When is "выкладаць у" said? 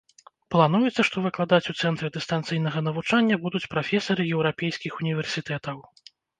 1.25-1.75